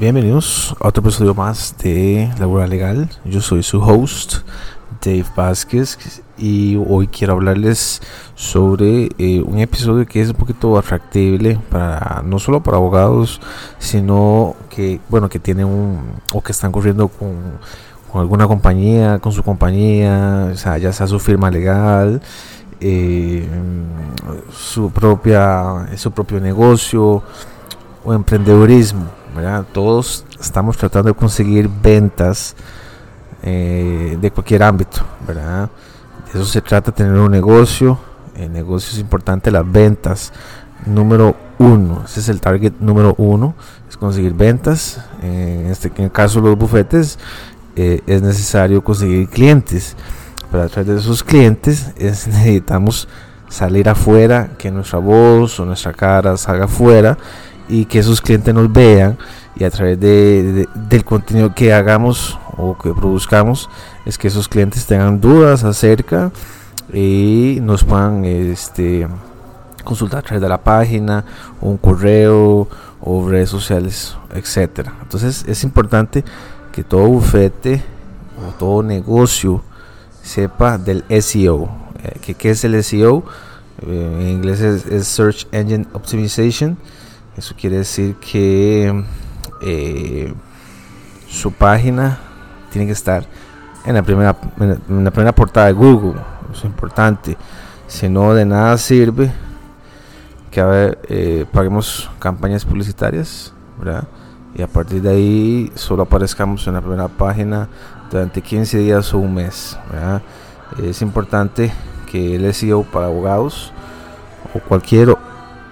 Bienvenidos 0.00 0.76
a 0.78 0.86
otro 0.86 1.02
episodio 1.02 1.34
más 1.34 1.74
de 1.82 2.30
Laboral 2.38 2.70
Legal. 2.70 3.10
Yo 3.24 3.40
soy 3.40 3.64
su 3.64 3.80
host, 3.82 4.48
Dave 5.04 5.24
Vázquez, 5.34 6.22
y 6.36 6.76
hoy 6.76 7.08
quiero 7.08 7.32
hablarles 7.32 8.00
sobre 8.36 9.08
eh, 9.18 9.42
un 9.44 9.58
episodio 9.58 10.06
que 10.06 10.20
es 10.20 10.28
un 10.28 10.36
poquito 10.36 10.78
atractible 10.78 11.58
para 11.68 12.22
no 12.24 12.38
solo 12.38 12.62
para 12.62 12.76
abogados, 12.76 13.40
sino 13.80 14.54
que 14.70 15.00
bueno 15.08 15.28
que 15.28 15.40
tienen 15.40 15.66
un 15.66 16.12
o 16.32 16.42
que 16.42 16.52
están 16.52 16.70
corriendo 16.70 17.08
con, 17.08 17.34
con 18.12 18.20
alguna 18.20 18.46
compañía, 18.46 19.18
con 19.18 19.32
su 19.32 19.42
compañía, 19.42 20.50
o 20.52 20.56
sea, 20.56 20.78
ya 20.78 20.92
sea 20.92 21.08
su 21.08 21.18
firma 21.18 21.50
legal, 21.50 22.22
eh, 22.80 23.48
su 24.52 24.92
propia 24.92 25.88
su 25.96 26.12
propio 26.12 26.38
negocio 26.38 27.20
o 28.04 28.14
emprendedurismo 28.14 29.17
todos 29.72 30.24
estamos 30.40 30.76
tratando 30.76 31.10
de 31.10 31.14
conseguir 31.14 31.68
ventas 31.68 32.56
eh, 33.42 34.18
de 34.20 34.30
cualquier 34.30 34.62
ámbito, 34.62 35.02
¿verdad? 35.26 35.70
De 36.32 36.40
eso 36.40 36.44
se 36.44 36.60
trata, 36.60 36.92
tener 36.92 37.12
un 37.12 37.30
negocio. 37.30 37.98
El 38.34 38.52
negocio 38.52 38.92
es 38.92 38.98
importante, 38.98 39.50
las 39.50 39.70
ventas. 39.70 40.32
Número 40.86 41.36
uno, 41.58 42.02
ese 42.04 42.20
es 42.20 42.28
el 42.28 42.40
target 42.40 42.74
número 42.80 43.14
uno, 43.18 43.54
es 43.88 43.96
conseguir 43.96 44.32
ventas. 44.32 45.00
En, 45.22 45.66
este, 45.66 45.92
en 45.96 46.04
el 46.04 46.12
caso 46.12 46.40
de 46.40 46.48
los 46.50 46.58
bufetes, 46.58 47.18
eh, 47.76 48.00
es 48.06 48.22
necesario 48.22 48.82
conseguir 48.82 49.28
clientes. 49.28 49.96
Pero 50.50 50.64
a 50.64 50.68
través 50.68 50.88
de 50.88 51.00
esos 51.00 51.22
clientes 51.22 51.92
necesitamos 51.98 53.08
salir 53.48 53.88
afuera, 53.88 54.50
que 54.58 54.70
nuestra 54.70 54.98
voz 54.98 55.58
o 55.58 55.64
nuestra 55.64 55.92
cara 55.92 56.36
salga 56.36 56.64
afuera 56.64 57.16
y 57.68 57.84
que 57.84 57.98
esos 57.98 58.20
clientes 58.20 58.54
nos 58.54 58.72
vean 58.72 59.18
y 59.56 59.64
a 59.64 59.70
través 59.70 59.98
de, 59.98 60.68
del 60.74 61.04
contenido 61.04 61.54
que 61.54 61.72
hagamos 61.72 62.38
o 62.56 62.76
que 62.76 62.92
produzcamos 62.92 63.68
es 64.04 64.16
que 64.16 64.28
esos 64.28 64.48
clientes 64.48 64.86
tengan 64.86 65.20
dudas 65.20 65.64
acerca 65.64 66.30
y 66.92 67.58
nos 67.62 67.84
puedan 67.84 68.24
este, 68.24 69.06
consultar 69.84 70.20
a 70.20 70.22
través 70.22 70.42
de 70.42 70.48
la 70.48 70.58
página 70.58 71.24
un 71.60 71.76
correo 71.76 72.68
o 73.00 73.28
redes 73.28 73.50
sociales 73.50 74.16
etcétera. 74.32 74.94
Entonces 75.02 75.44
es 75.46 75.64
importante 75.64 76.24
que 76.72 76.84
todo 76.84 77.06
bufete 77.06 77.82
o 78.38 78.52
todo 78.58 78.82
negocio 78.82 79.62
sepa 80.22 80.78
del 80.78 81.04
SEO 81.20 81.68
eh, 82.04 82.34
qué 82.36 82.50
es 82.50 82.64
el 82.64 82.82
SEO 82.84 83.24
eh, 83.82 84.18
en 84.20 84.28
inglés 84.28 84.60
es 84.60 85.06
Search 85.08 85.46
Engine 85.52 85.86
Optimization 85.92 86.76
eso 87.38 87.54
quiere 87.56 87.76
decir 87.76 88.16
que 88.16 89.04
eh, 89.62 90.34
su 91.28 91.52
página 91.52 92.18
tiene 92.70 92.86
que 92.86 92.92
estar 92.92 93.24
en 93.84 93.94
la 93.94 94.02
primera 94.02 94.36
en 94.58 95.04
la 95.04 95.10
primera 95.12 95.32
portada 95.32 95.68
de 95.68 95.72
Google. 95.72 96.20
Eso 96.50 96.58
es 96.58 96.64
importante. 96.64 97.36
Si 97.86 98.08
no, 98.08 98.34
de 98.34 98.44
nada 98.44 98.76
sirve 98.76 99.30
que 100.50 100.96
eh, 101.08 101.46
paguemos 101.52 102.10
campañas 102.18 102.64
publicitarias, 102.64 103.52
Y 104.56 104.62
a 104.62 104.66
partir 104.66 105.00
de 105.02 105.10
ahí 105.10 105.72
solo 105.76 106.02
aparezcamos 106.02 106.66
en 106.66 106.74
la 106.74 106.80
primera 106.80 107.06
página 107.06 107.68
durante 108.10 108.42
15 108.42 108.78
días 108.78 109.14
o 109.14 109.18
un 109.18 109.34
mes, 109.34 109.78
Es 110.82 111.02
importante 111.02 111.72
que 112.10 112.34
el 112.34 112.52
SEO 112.52 112.82
para 112.82 113.06
abogados 113.06 113.72
o 114.54 114.58
cualquier 114.58 115.16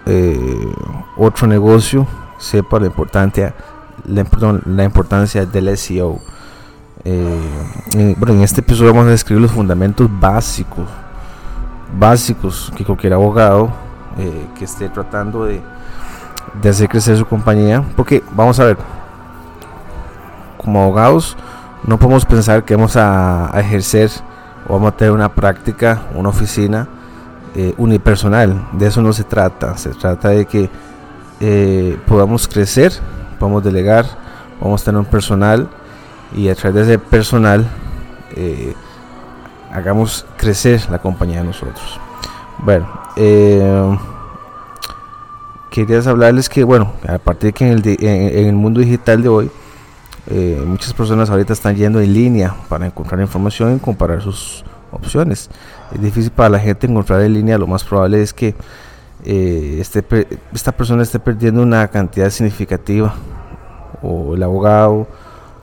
eh, 0.07 0.73
otro 1.17 1.49
negocio 1.49 2.07
sepa 2.39 2.79
la 2.79 2.87
importancia, 2.87 3.55
la, 4.05 4.85
importancia 4.85 5.45
del 5.45 5.77
SEO. 5.77 6.21
Eh, 7.05 8.15
bueno, 8.17 8.35
en 8.35 8.43
este 8.43 8.61
episodio 8.61 8.93
vamos 8.93 9.09
a 9.09 9.11
describir 9.11 9.43
los 9.43 9.51
fundamentos 9.51 10.09
básicos, 10.21 10.87
básicos 11.99 12.73
que 12.77 12.85
cualquier 12.85 13.15
abogado 13.15 13.71
eh, 14.17 14.47
que 14.57 14.65
esté 14.65 14.89
tratando 14.89 15.45
de, 15.45 15.61
de 16.63 16.69
hacer 16.69 16.89
crecer 16.89 17.17
su 17.17 17.27
compañía, 17.27 17.83
porque 17.97 18.23
vamos 18.33 18.61
a 18.61 18.65
ver, 18.65 18.79
como 20.57 20.83
abogados 20.83 21.37
no 21.85 21.99
podemos 21.99 22.25
pensar 22.25 22.65
que 22.65 22.77
vamos 22.77 22.97
a, 22.97 23.55
a 23.55 23.61
ejercer 23.61 24.11
o 24.69 24.75
vamos 24.75 24.93
a 24.93 24.97
tener 24.97 25.13
una 25.13 25.29
práctica, 25.29 26.03
una 26.15 26.29
oficina 26.29 26.89
eh, 27.59 27.73
unipersonal. 27.79 28.69
De 28.73 28.87
eso 28.87 29.01
no 29.01 29.15
se 29.15 29.25
trata. 29.25 29.79
Se 29.79 29.89
trata 29.89 30.29
de 30.29 30.45
que 30.45 30.69
eh, 31.41 31.99
podamos 32.07 32.47
crecer, 32.47 32.93
podamos 33.39 33.65
delegar, 33.65 34.05
podamos 34.59 34.85
tener 34.85 34.99
un 34.99 35.07
personal 35.07 35.67
y 36.37 36.51
a 36.51 36.55
través 36.55 36.87
de 36.87 36.95
ese 36.95 36.99
personal 36.99 37.67
eh, 38.37 38.75
hagamos 39.73 40.27
crecer 40.37 40.83
la 40.91 40.99
compañía 40.99 41.39
de 41.39 41.47
nosotros. 41.47 41.99
Bueno, 42.59 42.87
quería 45.71 46.01
hablarles 46.01 46.51
que, 46.51 46.63
bueno, 46.63 46.93
a 47.09 47.17
partir 47.17 47.55
de 47.55 47.55
que 47.55 47.71
en 47.71 48.47
el 48.49 48.55
mundo 48.55 48.81
digital 48.81 49.23
de 49.23 49.29
hoy, 49.31 49.51
muchas 50.67 50.93
personas 50.93 51.31
ahorita 51.31 51.55
están 51.55 51.75
yendo 51.75 52.01
en 52.03 52.13
línea 52.13 52.55
para 52.69 52.85
encontrar 52.85 53.19
información 53.19 53.77
y 53.77 53.79
comparar 53.79 54.21
sus 54.21 54.63
opciones. 54.93 55.49
Es 55.95 56.01
difícil 56.01 56.31
para 56.31 56.49
la 56.49 56.59
gente 56.59 56.87
encontrar 56.87 57.21
en 57.23 57.35
línea, 57.35 57.59
lo 57.59 57.67
más 57.67 57.85
probable 57.85 58.23
es 58.23 58.33
que 58.33 58.55
este, 59.25 60.05
esta 60.53 60.73
persona 60.73 61.03
esté 61.03 61.19
perdiendo 61.19 61.63
una 61.63 61.89
cantidad 61.89 62.31
significativa, 62.31 63.15
o 64.03 64.35
el 64.35 64.43
abogado, 64.43 65.07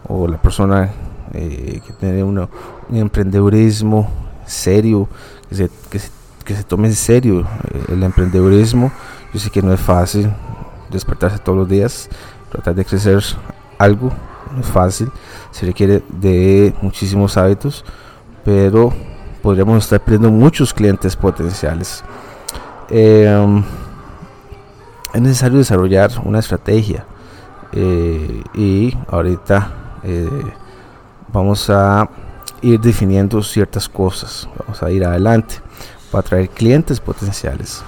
o 0.08 0.28
la 0.28 0.42
persona 0.42 0.92
eh, 1.34 1.82
que 1.86 1.94
tiene 1.94 2.24
un 2.24 2.48
emprendedurismo 2.92 4.10
serio, 4.46 5.08
que 5.50 5.56
se, 5.56 5.70
que 6.44 6.56
se, 6.56 6.64
tome 6.64 6.88
en 6.88 6.96
serio 6.96 7.42
eh, 7.42 7.84
el 7.90 8.04
emprendedurismo. 8.04 8.92
Yo 9.34 9.40
sé 9.40 9.50
que 9.50 9.62
no 9.62 9.74
es 9.74 9.80
fácil 9.80 10.32
despertarse 10.92 11.40
todos 11.40 11.58
los 11.58 11.70
días, 11.70 12.10
tratar 12.52 12.76
de 12.76 12.86
crecer 12.86 13.24
algo, 13.78 14.12
no 14.54 14.62
es 14.62 14.68
fácil, 14.68 15.10
se 15.52 15.66
requiere 15.66 16.04
de 16.10 16.74
muchísimos 16.82 17.38
hábitos, 17.38 17.84
pero 18.46 18.94
podríamos 19.44 19.84
estar 19.84 20.00
perdiendo 20.00 20.32
muchos 20.32 20.74
clientes 20.74 21.16
potenciales. 21.18 22.02
Em, 22.90 23.62
es 25.14 25.22
necesario 25.22 25.58
desarrollar 25.60 26.12
una 26.24 26.40
estrategia 26.40 27.06
eh, 27.74 28.42
y 28.56 28.98
ahorita 29.10 30.00
eh, 30.04 30.30
vamos 31.32 31.70
a 31.70 32.10
ir 32.62 32.80
definiendo 32.80 33.44
ciertas 33.44 33.90
cosas, 33.90 34.48
vamos 34.58 34.82
a 34.82 34.90
ir 34.90 35.04
adelante 35.04 35.56
para 36.10 36.22
atraer 36.22 36.50
clientes 36.50 37.02
potenciales. 37.02 37.84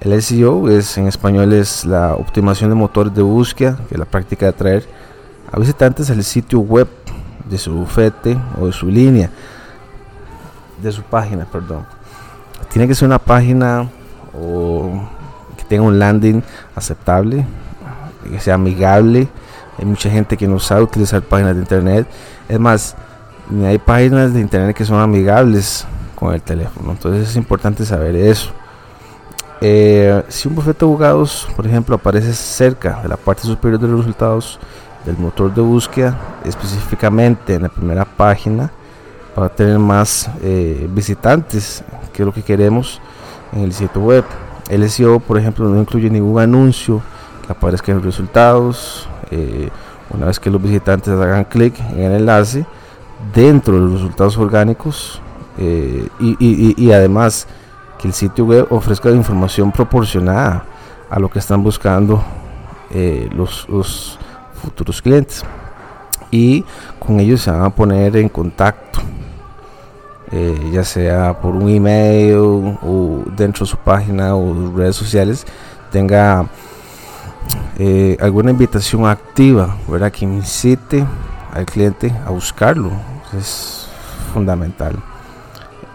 El 0.00 0.20
SEO 0.20 0.68
es 0.68 0.98
en 0.98 1.06
español 1.06 1.52
es 1.52 1.84
la 1.84 2.14
optimización 2.14 2.70
de 2.70 2.76
motores 2.76 3.14
de 3.14 3.22
búsqueda, 3.22 3.78
que 3.88 3.94
es 3.94 3.98
la 3.98 4.06
práctica 4.06 4.46
de 4.46 4.50
atraer 4.50 4.88
a 5.52 5.58
visitantes 5.58 6.10
al 6.10 6.24
sitio 6.24 6.60
web 6.60 6.88
de 7.48 7.58
su 7.58 7.72
bufete 7.72 8.36
o 8.60 8.66
de 8.66 8.72
su 8.72 8.88
línea 8.88 9.30
de 10.82 10.92
su 10.92 11.02
página, 11.02 11.44
perdón. 11.44 11.84
Tiene 12.70 12.86
que 12.86 12.94
ser 12.94 13.06
una 13.06 13.18
página 13.18 13.88
o 14.34 15.02
que 15.56 15.64
tenga 15.64 15.82
un 15.82 15.98
landing 15.98 16.42
aceptable, 16.74 17.46
que 18.28 18.40
sea 18.40 18.54
amigable. 18.54 19.28
Hay 19.78 19.84
mucha 19.84 20.10
gente 20.10 20.36
que 20.36 20.46
no 20.46 20.58
sabe 20.58 20.82
utilizar 20.82 21.22
páginas 21.22 21.54
de 21.54 21.62
internet. 21.62 22.06
Es 22.48 22.60
más, 22.60 22.96
hay 23.64 23.78
páginas 23.78 24.32
de 24.34 24.40
internet 24.40 24.76
que 24.76 24.84
son 24.84 25.00
amigables 25.00 25.86
con 26.14 26.34
el 26.34 26.42
teléfono. 26.42 26.92
Entonces 26.92 27.30
es 27.30 27.36
importante 27.36 27.84
saber 27.84 28.14
eso. 28.14 28.52
Eh, 29.62 30.22
si 30.28 30.48
un 30.48 30.54
bufete 30.54 30.80
de 30.80 30.86
abogados, 30.86 31.48
por 31.56 31.66
ejemplo, 31.66 31.96
aparece 31.96 32.32
cerca 32.32 33.00
de 33.02 33.08
la 33.08 33.16
parte 33.16 33.42
superior 33.42 33.80
de 33.80 33.88
los 33.88 34.00
resultados 34.00 34.58
del 35.04 35.18
motor 35.18 35.52
de 35.52 35.60
búsqueda, 35.60 36.18
específicamente 36.44 37.54
en 37.54 37.62
la 37.62 37.68
primera 37.68 38.04
página, 38.04 38.70
para 39.34 39.48
tener 39.48 39.78
más 39.78 40.30
eh, 40.42 40.88
visitantes, 40.92 41.84
que 42.12 42.22
es 42.22 42.26
lo 42.26 42.32
que 42.32 42.42
queremos 42.42 43.00
en 43.52 43.60
el 43.62 43.72
sitio 43.72 44.00
web. 44.02 44.24
El 44.68 44.88
SEO, 44.88 45.20
por 45.20 45.38
ejemplo, 45.38 45.68
no 45.68 45.80
incluye 45.80 46.10
ningún 46.10 46.40
anuncio 46.40 47.02
que 47.46 47.52
aparezca 47.52 47.92
en 47.92 47.98
los 47.98 48.06
resultados. 48.06 49.08
Eh, 49.30 49.68
una 50.10 50.26
vez 50.26 50.40
que 50.40 50.50
los 50.50 50.60
visitantes 50.60 51.12
hagan 51.12 51.44
clic 51.44 51.78
en 51.92 52.00
el 52.00 52.12
enlace, 52.12 52.66
dentro 53.34 53.74
de 53.74 53.80
los 53.80 53.92
resultados 53.92 54.36
orgánicos 54.38 55.20
eh, 55.58 56.08
y, 56.18 56.90
además 56.90 57.46
que 57.98 58.08
el 58.08 58.14
sitio 58.14 58.46
web 58.46 58.66
ofrezca 58.70 59.10
información 59.10 59.70
proporcionada 59.70 60.64
a 61.08 61.18
lo 61.18 61.28
que 61.28 61.38
están 61.38 61.62
buscando 61.62 62.24
los, 63.34 63.68
los 63.68 64.18
futuros 64.60 65.00
clientes 65.00 65.44
y 66.30 66.64
con 66.98 67.20
ellos 67.20 67.42
se 67.42 67.50
van 67.50 67.62
a 67.62 67.70
poner 67.70 68.16
en 68.16 68.28
contacto 68.28 69.00
eh, 70.32 70.70
ya 70.72 70.84
sea 70.84 71.40
por 71.40 71.54
un 71.54 71.68
email 71.68 72.36
o 72.36 73.24
dentro 73.36 73.64
de 73.64 73.70
su 73.70 73.76
página 73.76 74.36
o 74.36 74.72
redes 74.76 74.96
sociales, 74.96 75.46
tenga 75.90 76.46
eh, 77.78 78.16
alguna 78.20 78.50
invitación 78.50 79.06
activa, 79.06 79.76
¿verdad? 79.88 80.12
Que 80.12 80.24
incite 80.24 81.04
al 81.52 81.66
cliente 81.66 82.12
a 82.26 82.30
buscarlo. 82.30 82.90
Es 83.36 83.88
fundamental. 84.32 84.96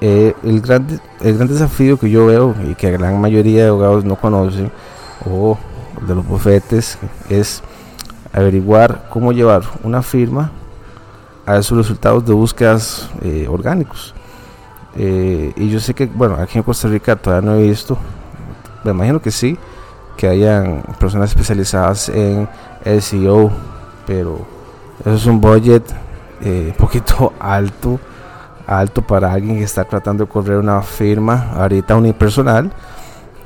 Eh, 0.02 0.34
el, 0.44 0.62
gran, 0.62 1.00
el 1.22 1.38
gran 1.38 1.48
desafío 1.48 1.98
que 1.98 2.10
yo 2.10 2.26
veo 2.26 2.56
y 2.70 2.76
que 2.76 2.92
la 2.92 2.98
gran 2.98 3.22
mayoría 3.22 3.64
de 3.64 3.70
abogados 3.70 4.04
no 4.04 4.16
conocen 4.16 4.72
o 5.30 5.58
de 6.06 6.16
los 6.16 6.28
bufetes 6.28 6.98
es 7.30 7.64
averiguar 8.34 9.08
cómo 9.10 9.32
llevar 9.32 9.64
una 9.84 10.02
firma 10.02 10.52
a 11.46 11.58
esos 11.58 11.78
resultados 11.78 12.26
de 12.26 12.34
búsquedas 12.34 13.10
eh, 13.22 13.48
orgánicos. 13.50 14.14
Eh, 14.98 15.52
y 15.56 15.70
yo 15.70 15.80
sé 15.80 15.94
que, 15.94 16.06
bueno, 16.06 16.36
aquí 16.36 16.58
en 16.58 16.64
Costa 16.64 16.88
Rica 16.88 17.16
todavía 17.16 17.52
no 17.52 17.58
he 17.58 17.64
visto, 17.64 17.98
me 18.84 18.92
imagino 18.92 19.22
que 19.22 19.32
sí, 19.32 19.58
que 20.16 20.28
hayan 20.28 20.84
personas 21.00 21.30
especializadas 21.30 22.10
en 22.10 22.48
SEO, 23.02 23.52
pero 24.08 24.46
eso 25.02 25.16
es 25.16 25.26
un 25.26 25.42
budget 25.42 25.84
eh, 26.42 26.68
un 26.72 26.78
poquito 26.78 27.34
alto, 27.40 28.00
alto 28.68 29.02
para 29.02 29.34
alguien 29.34 29.58
que 29.58 29.64
está 29.64 29.84
tratando 29.84 30.26
de 30.26 30.32
correr 30.32 30.58
una 30.58 30.82
firma 30.82 31.52
ahorita 31.56 31.96
unipersonal 31.96 32.72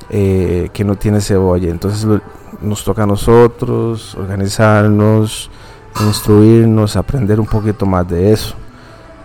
eh, 0.10 0.70
que 0.72 0.84
no 0.84 0.96
tiene 0.96 1.20
budget. 1.38 1.72
Entonces 1.72 2.08
nos 2.62 2.84
toca 2.84 3.04
a 3.04 3.08
nosotros 3.08 4.14
organizarnos, 4.16 5.50
instruirnos, 6.02 6.96
aprender 6.96 7.40
un 7.40 7.48
poquito 7.48 7.86
más 7.88 8.08
de 8.08 8.34
eso. 8.34 8.56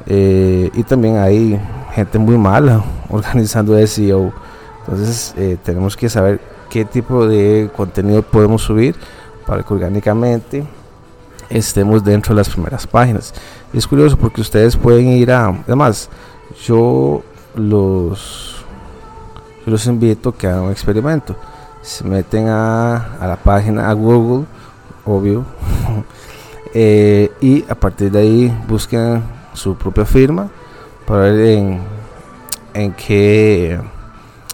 Y 0.06 0.82
también 0.85 1.17
hay 1.17 1.59
gente 1.94 2.19
muy 2.19 2.37
mala 2.37 2.82
organizando 3.08 3.75
SEO. 3.87 4.32
Entonces 4.81 5.35
tenemos 5.62 5.96
que 5.96 6.11
saber 6.11 6.41
qué 6.69 6.85
tipo 6.85 7.26
de 7.26 7.70
contenido 7.75 8.23
podemos 8.23 8.62
subir 8.62 8.94
para 9.46 9.62
que 9.62 9.73
orgánicamente 9.73 10.67
estemos 11.49 12.02
dentro 12.05 12.35
de 12.35 12.41
las 12.41 12.49
primeras 12.49 12.87
páginas. 12.87 13.32
Es 13.73 13.87
curioso 13.87 14.17
porque 14.17 14.41
ustedes 14.41 14.76
pueden 14.76 15.08
ir 15.08 15.31
a, 15.31 15.49
además, 15.49 16.08
yo 16.64 17.23
los, 17.55 18.64
los 19.67 19.87
invito 19.87 20.31
a 20.31 20.35
que 20.37 20.46
hagan 20.46 20.64
un 20.64 20.70
experimento. 20.70 21.37
Se 21.82 22.05
meten 22.05 22.49
a, 22.49 23.19
la 23.20 23.37
página, 23.37 23.91
a 23.91 23.93
Google, 23.93 24.46
obvio, 25.05 25.44
eh, 26.75 27.31
y 27.41 27.64
a 27.69 27.75
partir 27.75 28.11
de 28.11 28.19
ahí 28.19 28.64
busquen 28.69 29.23
su 29.52 29.76
propia 29.76 30.05
firma 30.05 30.49
para 31.06 31.23
ver 31.23 31.81
en, 32.75 32.93
qué 32.93 33.81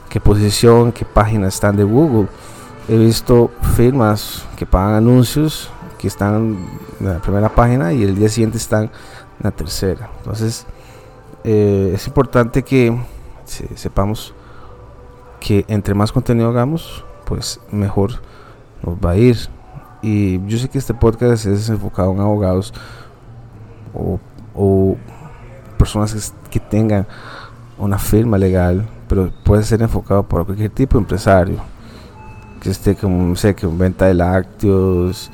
qué 0.08 0.20
posición, 0.20 0.93
qué 0.93 1.05
página 1.05 1.49
están 1.49 1.76
de 1.76 1.85
Google. 1.85 2.29
He 2.88 2.97
visto 2.97 3.50
firmas 3.76 4.44
que 4.56 4.67
pagan 4.67 4.94
anuncios 4.94 5.70
que 5.99 6.08
están 6.08 6.58
en 6.99 7.06
la 7.06 7.19
primera 7.19 7.49
página 7.49 7.93
y 7.93 8.02
el 8.02 8.17
día 8.17 8.29
siguiente 8.29 8.58
están 8.58 8.85
en 8.85 8.91
la 9.43 9.50
tercera. 9.50 10.11
Entonces 10.19 10.67
eh, 11.44 11.93
es 11.94 12.06
importante 12.06 12.62
que 12.62 12.99
sepamos 13.75 14.35
que 15.41 15.64
entre 15.69 15.94
más 15.94 16.12
contenido 16.12 16.49
hagamos, 16.49 17.05
pues 17.25 17.61
mejor 17.70 18.12
nos 18.82 18.97
va 18.97 19.11
a 19.12 19.17
ir. 19.17 19.38
Y 20.02 20.44
yo 20.47 20.58
sé 20.58 20.69
que 20.69 20.79
este 20.79 20.94
podcast 20.94 21.47
es 21.47 21.69
enfocado 21.69 22.12
en 22.12 22.20
abogados 22.20 22.73
o, 23.94 24.97
personas 25.80 26.34
que 26.50 26.60
tengan 26.60 27.06
una 27.78 27.98
firma 27.98 28.36
legal 28.36 28.86
pero 29.08 29.32
puede 29.42 29.62
ser 29.64 29.80
enfocado 29.80 30.22
por 30.22 30.44
cualquier 30.44 30.70
tipo 30.70 30.98
de 30.98 31.02
empresario 31.02 31.56
que 32.60 32.68
esté 32.68 32.94
como 32.94 33.34
sé 33.34 33.54
que 33.54 33.66
venta 33.66 34.04
de 34.04 34.14
lácteos 34.14 35.30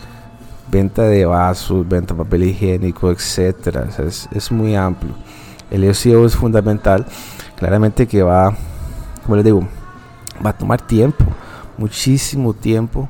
venta 0.70 1.02
de 1.02 1.26
vasos 1.26 1.86
venta 1.88 2.14
de 2.14 2.22
papel 2.22 2.44
higiénico 2.44 3.10
etcétera. 3.10 3.88
Es, 4.32 4.52
muy 4.52 4.76
amplio. 4.76 5.14
El 5.70 5.92
SEO 5.94 6.24
es 6.26 6.36
fundamental 6.36 7.04
claramente 7.56 8.06
que 8.06 8.22
va 8.22 8.54
como 9.24 9.34
les 9.34 9.44
digo 9.44 9.66
va 10.44 10.50
a 10.50 10.56
tomar 10.56 10.80
tiempo 10.80 11.24
muchísimo 11.76 12.54
tiempo 12.54 13.08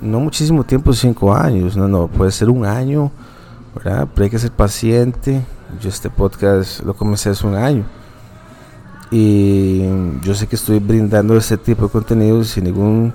no 0.00 0.18
muchísimo 0.18 0.64
tiempo 0.64 0.92
cinco 0.92 1.32
años 1.32 1.76
no 1.76 1.86
no 1.86 2.08
puede 2.08 2.32
ser 2.32 2.50
un 2.50 2.66
año 2.66 3.12
pero 3.82 4.24
hay 4.24 4.30
que 4.30 4.38
ser 4.38 4.50
paciente 4.50 5.42
yo 5.80 5.88
este 5.88 6.10
podcast 6.10 6.80
lo 6.80 6.94
comencé 6.94 7.30
hace 7.30 7.46
un 7.46 7.54
año 7.54 7.84
y 9.10 9.84
yo 10.22 10.34
sé 10.34 10.46
que 10.46 10.56
estoy 10.56 10.78
brindando 10.78 11.36
este 11.36 11.56
tipo 11.56 11.84
de 11.84 11.90
contenido 11.90 12.42
sin 12.44 12.64
ningún 12.64 13.14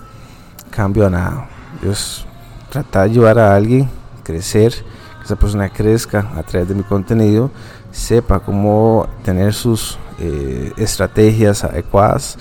cambio 0.70 1.06
a 1.06 1.10
nada. 1.10 1.50
Es 1.84 2.26
tratar 2.70 3.06
de 3.06 3.12
ayudar 3.12 3.40
a 3.40 3.56
alguien 3.56 3.90
a 4.20 4.24
crecer, 4.24 4.72
que 4.74 5.26
esa 5.26 5.36
persona 5.36 5.70
crezca 5.70 6.32
a 6.36 6.44
través 6.44 6.70
de 6.70 6.76
mi 6.76 6.84
contenido, 6.84 7.52
sepa 7.92 8.40
cómo 8.40 9.08
tener 9.24 9.54
sus 9.54 9.98
eh, 10.20 10.72
estrategias 10.78 11.64
adecuadas, 11.64 12.38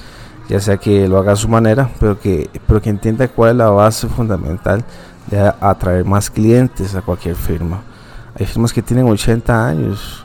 ya 0.48 0.60
sea 0.60 0.76
que 0.76 1.08
lo 1.08 1.18
haga 1.18 1.32
a 1.32 1.36
su 1.36 1.48
manera, 1.48 1.90
pero 1.98 2.18
que, 2.20 2.48
pero 2.66 2.80
que 2.80 2.90
entienda 2.90 3.26
cuál 3.28 3.50
es 3.50 3.56
la 3.56 3.70
base 3.70 4.06
fundamental 4.08 4.84
de 5.28 5.40
atraer 5.60 6.04
más 6.04 6.30
clientes 6.30 6.94
a 6.94 7.02
cualquier 7.02 7.34
firma. 7.34 7.82
Hay 8.38 8.46
firmas 8.46 8.72
que 8.72 8.82
tienen 8.82 9.06
80 9.08 9.66
años, 9.66 10.24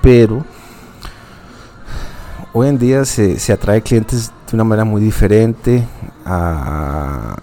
pero 0.00 0.44
hoy 2.52 2.68
en 2.68 2.78
día 2.78 3.04
se, 3.04 3.38
se, 3.38 3.52
atrae 3.52 3.82
clientes 3.82 4.32
de 4.50 4.56
una 4.56 4.64
manera 4.64 4.84
muy 4.84 5.00
diferente 5.00 5.86
a, 6.24 7.36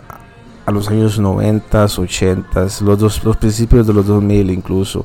a 0.70 0.72
los 0.72 0.88
años 0.90 1.20
90, 1.20 1.86
80, 1.86 2.62
los, 2.62 3.00
dos, 3.00 3.24
los 3.24 3.38
principios 3.38 3.88
de 3.88 3.94
los 3.94 4.06
2000 4.06 4.52
incluso, 4.52 5.04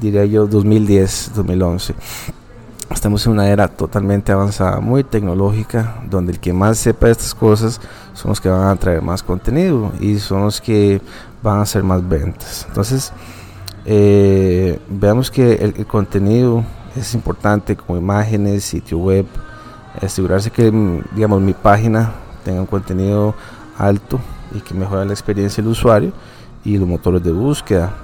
diría 0.00 0.24
yo 0.24 0.46
2010, 0.46 1.32
2011. 1.34 1.94
Estamos 2.90 3.24
en 3.26 3.32
una 3.32 3.48
era 3.48 3.68
totalmente 3.68 4.32
avanzada, 4.32 4.80
muy 4.80 5.04
tecnológica, 5.04 6.02
donde 6.10 6.32
el 6.32 6.40
que 6.40 6.52
más 6.52 6.78
sepa 6.78 7.08
estas 7.08 7.34
cosas 7.34 7.80
son 8.14 8.30
los 8.30 8.40
que 8.40 8.48
van 8.48 8.68
a 8.68 8.76
traer 8.76 9.02
más 9.02 9.22
contenido 9.22 9.92
y 10.00 10.18
son 10.18 10.42
los 10.42 10.60
que 10.60 11.00
van 11.42 11.58
a 11.58 11.62
hacer 11.62 11.84
más 11.84 12.08
ventas. 12.08 12.64
Entonces, 12.68 13.12
eh, 13.86 14.78
veamos 14.88 15.30
que 15.30 15.54
el, 15.54 15.74
el 15.76 15.86
contenido 15.86 16.64
es 16.96 17.14
importante 17.14 17.76
como 17.76 17.98
imágenes, 17.98 18.64
sitio 18.64 18.98
web, 18.98 19.26
asegurarse 20.02 20.50
que 20.50 20.72
digamos 21.14 21.40
mi 21.40 21.52
página 21.52 22.12
tenga 22.44 22.60
un 22.60 22.66
contenido 22.66 23.34
alto 23.78 24.20
y 24.54 24.60
que 24.60 24.74
mejore 24.74 25.04
la 25.04 25.12
experiencia 25.12 25.62
del 25.62 25.72
usuario 25.72 26.12
y 26.64 26.76
los 26.78 26.88
motores 26.88 27.22
de 27.22 27.32
búsqueda. 27.32 27.94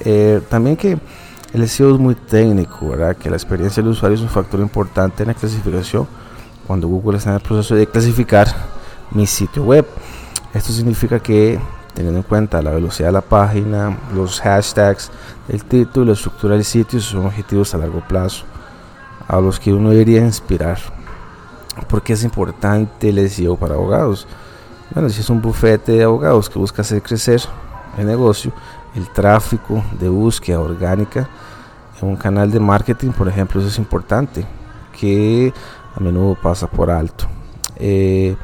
Eh, 0.00 0.40
también 0.48 0.76
que 0.76 0.98
el 1.52 1.68
SEO 1.68 1.94
es 1.94 2.00
muy 2.00 2.14
técnico, 2.14 2.88
¿verdad? 2.90 3.16
que 3.16 3.30
la 3.30 3.36
experiencia 3.36 3.82
del 3.82 3.92
usuario 3.92 4.16
es 4.16 4.22
un 4.22 4.28
factor 4.28 4.60
importante 4.60 5.22
en 5.22 5.28
la 5.28 5.34
clasificación 5.34 6.06
cuando 6.66 6.88
Google 6.88 7.18
está 7.18 7.30
en 7.30 7.36
el 7.36 7.42
proceso 7.42 7.74
de 7.74 7.86
clasificar 7.86 8.48
mi 9.10 9.26
sitio 9.26 9.64
web. 9.64 9.86
Esto 10.54 10.72
significa 10.72 11.18
que 11.20 11.58
teniendo 11.94 12.20
en 12.20 12.24
cuenta 12.24 12.62
la 12.62 12.70
velocidad 12.70 13.08
de 13.08 13.12
la 13.12 13.20
página, 13.20 13.98
los 14.14 14.40
hashtags, 14.40 15.10
el 15.48 15.64
título, 15.64 16.06
la 16.06 16.12
estructura 16.12 16.54
del 16.54 16.64
sitio, 16.64 17.00
son 17.00 17.26
objetivos 17.26 17.74
a 17.74 17.78
largo 17.78 18.00
plazo 18.06 18.44
a 19.28 19.40
los 19.40 19.58
que 19.58 19.72
uno 19.72 19.90
debería 19.90 20.20
inspirar. 20.20 20.78
porque 21.88 22.12
es 22.12 22.22
importante 22.22 23.08
el 23.08 23.30
SEO 23.30 23.56
para 23.56 23.74
abogados? 23.74 24.26
Bueno, 24.92 25.08
si 25.08 25.20
es 25.20 25.30
un 25.30 25.40
bufete 25.40 25.92
de 25.92 26.04
abogados 26.04 26.50
que 26.50 26.58
busca 26.58 26.82
hacer 26.82 27.00
crecer 27.00 27.40
el 27.96 28.06
negocio, 28.06 28.52
el 28.94 29.08
tráfico 29.08 29.82
de 29.98 30.08
búsqueda 30.10 30.60
orgánica 30.60 31.28
en 32.00 32.08
un 32.08 32.16
canal 32.16 32.50
de 32.50 32.60
marketing, 32.60 33.10
por 33.12 33.26
ejemplo, 33.26 33.58
eso 33.60 33.70
es 33.70 33.78
importante, 33.78 34.44
que 34.98 35.52
a 35.94 36.00
menudo 36.00 36.36
pasa 36.40 36.66
por 36.66 36.90
alto. 36.90 37.26
Eh, 37.76 38.36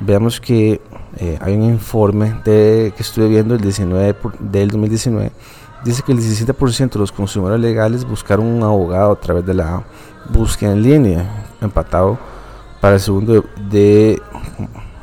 veamos 0.00 0.40
que 0.40 0.80
eh, 1.16 1.38
hay 1.40 1.54
un 1.54 1.64
informe 1.64 2.40
de, 2.44 2.92
que 2.96 3.02
estuve 3.02 3.28
viendo 3.28 3.54
el 3.54 3.60
19 3.60 4.16
del 4.40 4.68
2019 4.70 5.32
dice 5.84 6.02
que 6.02 6.12
el 6.12 6.18
17% 6.18 6.92
de 6.92 6.98
los 6.98 7.12
consumidores 7.12 7.60
legales 7.60 8.04
buscaron 8.04 8.46
un 8.46 8.62
abogado 8.62 9.12
a 9.12 9.20
través 9.20 9.46
de 9.46 9.54
la 9.54 9.82
búsqueda 10.28 10.72
en 10.72 10.82
línea, 10.82 11.46
empatado 11.60 12.18
para 12.80 12.94
el 12.94 13.00
segundo 13.00 13.44
de, 13.70 14.20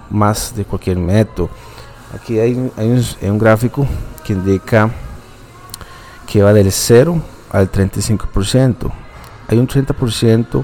más 0.09 0.55
de 0.55 0.65
cualquier 0.65 0.97
método. 0.97 1.49
Aquí 2.13 2.39
hay, 2.39 2.53
un, 2.53 3.37
gráfico 3.37 3.85
que 4.23 4.33
indica 4.33 4.89
que 6.25 6.41
va 6.41 6.53
del 6.53 6.71
0 6.71 7.21
al 7.51 7.71
35%. 7.71 8.91
Hay 9.47 9.57
un 9.57 9.67
30% 9.67 10.63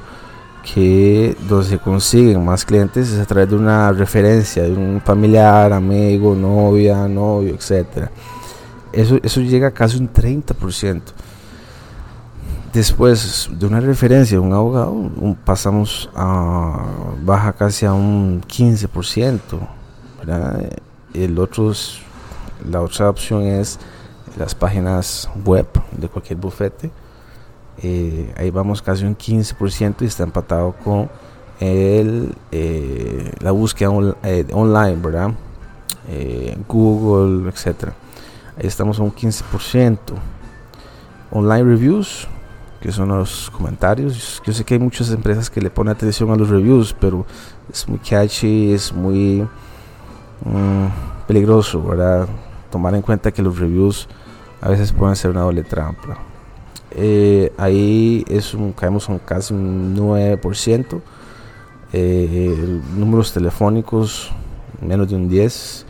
que 0.64 1.36
donde 1.48 1.68
se 1.68 1.78
consiguen 1.78 2.44
más 2.44 2.64
clientes 2.64 3.12
es 3.12 3.20
a 3.20 3.26
través 3.26 3.50
de 3.50 3.56
una 3.56 3.92
referencia 3.92 4.64
de 4.64 4.74
un 4.74 5.02
familiar, 5.04 5.74
amigo, 5.74 6.34
novia, 6.34 7.08
novio, 7.08 7.54
etcétera. 7.54 8.10
Eso, 8.92 9.20
eso 9.22 9.42
llega 9.42 9.68
a 9.68 9.72
casi 9.72 9.98
un 9.98 10.12
30%. 10.12 11.02
Después 12.74 13.50
de 13.52 13.66
una 13.68 13.80
referencia 13.80 14.38
de 14.38 14.40
un 14.40 14.54
abogado, 14.54 14.96
pasamos 15.46 16.10
a 16.16 16.86
baja 17.24 17.54
casi 17.54 17.86
a 17.86 17.94
un 17.94 18.42
15%. 18.42 19.40
el 21.14 21.38
otro 21.38 21.74
la 22.70 22.82
otra 22.82 23.10
opción 23.10 23.44
es 23.44 23.78
las 24.38 24.56
páginas 24.56 25.30
web 25.46 25.68
de 25.92 26.08
cualquier 26.08 26.40
bufete. 26.40 26.90
Eh, 27.82 28.34
ahí 28.38 28.50
vamos 28.52 28.82
casi 28.82 29.04
un 29.06 29.18
15% 29.18 30.02
y 30.02 30.06
está 30.06 30.24
empatado 30.24 30.74
con 30.84 31.10
el, 31.60 32.36
eh, 32.52 33.32
la 33.40 33.52
búsqueda 33.52 33.92
eh, 34.24 34.46
online, 34.54 34.96
¿verdad? 34.98 35.34
Google, 36.68 37.50
etcétera. 37.50 37.94
Ahí 38.58 38.68
estamos 38.68 39.00
a 39.00 39.04
un 39.04 39.14
15%. 39.14 39.98
Online 41.32 41.64
reviews, 41.64 42.28
que 42.80 42.92
son 42.92 43.10
los 43.10 43.50
comentarios. 43.50 44.42
Yo 44.46 44.54
sé 44.54 44.64
que 44.64 44.76
hay 44.76 44.80
muchas 44.80 45.10
empresas 45.12 45.50
que 45.50 45.62
le 45.62 45.70
ponen 45.70 45.94
atención 45.94 46.30
a 46.32 46.36
los 46.36 46.50
reviews, 46.50 46.94
pero 47.00 47.26
es 47.72 47.88
muy 47.88 47.98
catchy, 47.98 48.74
es 48.74 48.94
muy 48.94 49.48
mm, 50.44 51.26
peligroso, 51.28 51.82
¿verdad? 51.82 52.28
Tomar 52.70 52.94
en 52.94 53.02
cuenta 53.02 53.32
que 53.32 53.42
los 53.42 53.58
reviews 53.58 54.08
a 54.62 54.70
veces 54.70 54.92
pueden 54.92 55.16
ser 55.16 55.32
una 55.32 55.42
doble 55.42 55.64
trampa. 55.64 56.33
Eh, 56.96 57.52
ahí 57.58 58.24
es 58.28 58.54
un, 58.54 58.72
caemos 58.72 59.10
casi 59.26 59.54
un 59.54 59.96
9%. 59.96 61.02
Eh, 61.96 62.82
números 62.96 63.34
telefónicos, 63.34 64.32
menos 64.82 65.10
de 65.10 65.16
un 65.16 65.30
10%. 65.30 65.86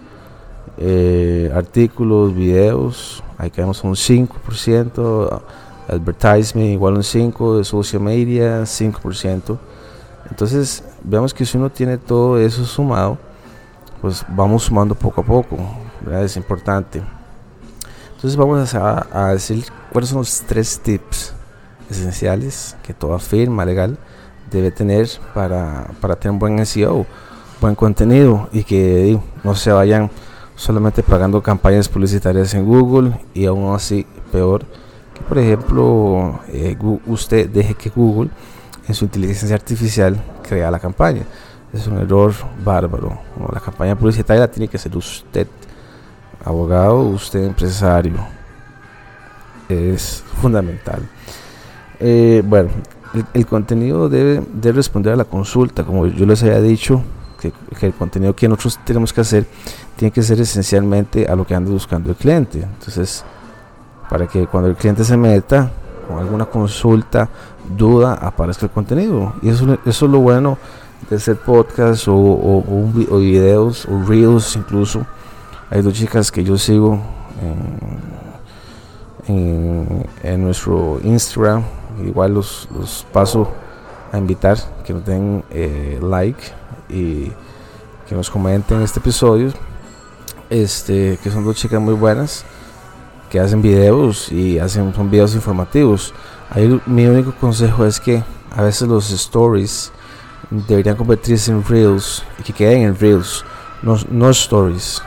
Eh, 0.78 1.52
artículos, 1.54 2.34
videos, 2.34 3.24
ahí 3.38 3.52
caemos 3.52 3.84
un 3.84 3.94
5% 3.94 5.42
advertisement 5.88 6.72
igual 6.72 6.96
un 6.96 7.04
5, 7.04 7.58
de 7.58 7.64
social 7.64 8.02
media 8.02 8.64
5%. 8.64 9.58
Entonces, 10.30 10.84
veamos 11.04 11.34
que 11.34 11.46
si 11.46 11.58
uno 11.58 11.70
tiene 11.70 11.98
todo 11.98 12.40
eso 12.40 12.66
sumado, 12.66 13.18
pues 14.02 14.26
vamos 14.30 14.64
sumando 14.64 14.96
poco 14.96 15.22
a 15.22 15.24
poco, 15.24 15.58
es 16.24 16.36
importante. 16.38 17.02
Entonces 18.24 18.38
vamos 18.38 18.74
a, 18.74 19.08
a, 19.12 19.34
decir 19.34 19.66
cuáles 19.92 20.10
son 20.10 20.20
los 20.20 20.42
tres 20.48 20.80
tips 20.80 21.34
esenciales 21.90 22.78
que 22.82 22.94
toda 22.94 23.20
firma 23.20 23.66
legal 23.66 23.98
debe 24.50 24.72
tener 24.72 25.10
para, 25.34 25.92
para 26.00 26.16
tener 26.16 26.32
un 26.32 26.40
buen 26.40 26.66
SEO, 26.66 27.06
buen 27.60 27.76
contenido 27.76 28.48
y 28.54 28.64
que 28.64 29.20
no 29.44 29.56
se 29.56 29.72
vayan 29.72 30.10
solamente 30.56 31.04
pagando 31.04 31.44
campañas 31.44 31.90
publicitarias 31.90 32.54
en 32.54 32.66
Google 32.66 33.20
y 33.34 33.46
aún 33.46 33.76
así 33.76 34.08
peor 34.32 34.66
por 35.28 35.38
ejemplo, 35.38 36.40
eh, 36.50 36.78
usted 37.08 37.50
deje 37.50 37.76
que 37.76 37.90
Google 37.90 38.30
en 38.88 38.94
su 38.94 39.06
inteligencia 39.06 39.56
artificial 39.56 40.22
crea 40.48 40.70
la 40.70 40.80
campaña. 40.80 41.24
Es 41.72 41.88
un 41.88 41.98
error 41.98 42.34
bárbaro. 42.64 43.20
la 43.52 43.60
campaña 43.60 43.96
publicitaria 43.96 44.42
la 44.42 44.52
tiene 44.52 44.68
que 44.68 44.78
hacer 44.78 44.96
usted, 44.96 45.48
abogado, 46.44 47.02
usted 47.02 47.44
empresario. 47.44 48.18
Es 49.70 50.24
fundamental. 50.42 51.02
Eh, 52.00 52.44
bueno, 52.46 52.70
el, 53.34 53.46
contenido 53.46 54.10
debe, 54.10 54.44
responder 54.72 55.14
a 55.14 55.16
la 55.16 55.26
consulta, 55.26 55.84
como 55.84 56.08
yo 56.08 56.26
les 56.26 56.44
había 56.44 56.60
dicho, 56.62 57.02
que, 57.40 57.54
el 57.86 57.94
contenido 57.94 58.36
que 58.36 58.48
nosotros 58.48 58.80
tenemos 58.86 59.14
que 59.14 59.22
hacer 59.22 59.46
tiene 59.96 60.12
que 60.12 60.24
ser 60.24 60.40
esencialmente 60.42 61.28
a 61.28 61.36
lo 61.36 61.46
que 61.46 61.56
anda 61.56 61.72
buscando 61.72 62.10
el 62.10 62.16
cliente. 62.16 62.62
Entonces, 62.62 63.24
para 64.10 64.28
que 64.28 64.48
cuando 64.48 64.70
el 64.70 64.76
cliente 64.76 65.04
se 65.04 65.16
meta 65.18 65.72
con 66.08 66.20
alguna 66.20 66.46
consulta, 66.46 67.30
duda, 67.78 68.14
aparezca 68.16 68.66
el 68.66 68.72
contenido. 68.72 69.34
Y 69.42 69.50
eso, 69.50 69.78
eso 69.86 70.06
es 70.06 70.12
lo 70.12 70.20
bueno 70.20 70.58
de 71.10 71.16
hacer 71.18 71.38
podcast 71.38 72.08
o, 72.08 72.14
o, 72.16 73.20
videos 73.20 73.86
o 73.86 74.04
reels 74.08 74.56
incluso. 74.56 75.06
Hay 75.74 75.82
dos 75.82 75.96
chicas 75.96 76.32
que 76.32 76.44
yo 76.44 76.56
sigo 76.56 77.02
en, 79.28 80.44
nuestro 80.44 81.00
Instagram. 81.04 81.64
Igual 82.06 82.36
los, 82.36 82.68
paso 83.12 83.50
a 84.12 84.20
invitar 84.20 84.60
que 84.86 84.94
nos 84.94 85.04
den 85.04 85.44
eh, 85.50 85.98
like 86.00 86.44
y 86.90 87.32
que 88.08 88.14
nos 88.14 88.30
comenten 88.30 88.84
este 88.84 89.00
episodio. 89.00 89.52
Este, 90.48 91.18
que 91.24 91.32
son 91.32 91.44
dos 91.44 91.56
chicas 91.56 91.82
muy 91.82 91.96
buenas 91.96 92.46
que 93.32 93.40
hacen 93.40 93.64
videos 93.64 94.32
y 94.32 94.60
hacen 94.60 94.94
son 94.94 95.10
videos 95.10 95.34
informativos. 95.34 96.14
Mi 96.86 97.08
único 97.08 97.34
consejo 97.34 97.84
es 97.84 98.00
que 98.00 98.24
a 98.56 98.62
veces 98.62 98.88
los 98.88 99.10
stories 99.10 99.92
deberían 100.52 100.96
convertirse 100.96 101.50
en 101.50 101.66
reels 101.66 102.24
y 102.38 102.44
que 102.44 102.54
queden 102.54 102.84
en 102.84 103.00
reels, 103.00 103.44
no, 103.82 103.98
no 104.12 104.30
stories, 104.30 105.02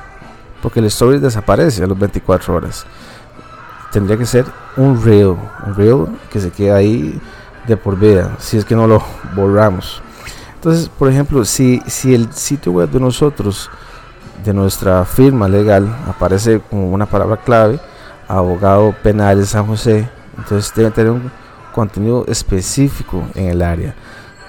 porque 0.66 0.80
el 0.80 0.86
story 0.86 1.20
desaparece 1.20 1.84
a 1.84 1.86
las 1.86 1.96
24 1.96 2.52
horas. 2.52 2.84
Tendría 3.92 4.16
que 4.16 4.26
ser 4.26 4.44
un 4.76 5.00
reel, 5.00 5.36
un 5.64 5.74
reel 5.76 6.06
que 6.28 6.40
se 6.40 6.50
quede 6.50 6.72
ahí 6.72 7.20
de 7.68 7.76
por 7.76 7.96
vida, 7.96 8.34
si 8.40 8.56
es 8.58 8.64
que 8.64 8.74
no 8.74 8.88
lo 8.88 9.00
borramos. 9.36 10.02
Entonces, 10.56 10.88
por 10.88 11.08
ejemplo, 11.08 11.44
si, 11.44 11.80
si 11.86 12.16
el 12.16 12.32
sitio 12.32 12.72
web 12.72 12.90
de 12.90 12.98
nosotros, 12.98 13.70
de 14.44 14.52
nuestra 14.52 15.04
firma 15.04 15.46
legal, 15.46 15.86
aparece 16.08 16.60
como 16.68 16.90
una 16.90 17.06
palabra 17.06 17.36
clave, 17.36 17.78
abogado 18.26 18.92
penal 19.04 19.38
de 19.38 19.46
San 19.46 19.68
José. 19.68 20.10
Entonces 20.36 20.72
deben 20.74 20.90
tener 20.90 21.12
un 21.12 21.30
contenido 21.72 22.24
específico 22.26 23.22
en 23.36 23.50
el 23.50 23.62
área 23.62 23.94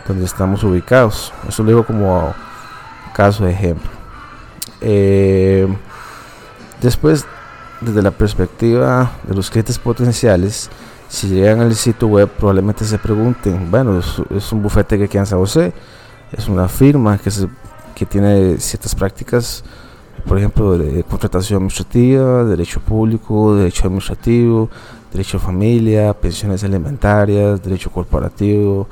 donde 0.08 0.26
estamos 0.26 0.64
ubicados. 0.64 1.32
Eso 1.48 1.62
lo 1.62 1.70
digo 1.70 1.86
como 1.86 2.34
caso 3.14 3.46
de 3.46 3.52
ejemplo. 3.52 3.92
Eh, 4.82 5.68
después, 6.82 7.26
desde 7.82 8.02
la 8.02 8.12
perspectiva 8.12 9.12
de 9.24 9.36
los 9.36 9.50
clientes 9.50 9.80
potenciales, 9.80 10.70
si 11.10 11.28
llegan 11.30 11.62
al 11.62 11.76
sitio 11.76 12.08
web, 12.08 12.30
probablemente 12.30 12.84
se 12.86 12.98
pregunten, 12.98 13.72
bueno, 13.72 14.00
es, 14.00 14.52
un 14.52 14.62
bufete 14.62 14.98
que 14.98 15.08
queda 15.08 15.22
en 15.22 15.28
San 15.28 15.40
José, 15.40 15.74
es 16.32 16.48
una 16.48 16.68
firma 16.68 17.18
que, 17.18 17.32
que 17.96 18.06
tiene 18.06 18.58
ciertas 18.58 18.94
prácticas 18.94 19.64
por 20.26 20.38
ejemplo, 20.38 20.78
de 20.78 21.04
contratación 21.04 21.58
administrativa, 21.58 22.44
derecho 22.44 22.82
público, 22.82 23.56
derecho 23.56 23.88
administrativo, 23.88 24.70
derecho 25.12 25.38
a 25.38 25.40
familia, 25.40 26.14
pensiones 26.14 26.64
alimentarias, 26.64 27.64
derecho 27.64 27.90
corporativo, 27.90 28.88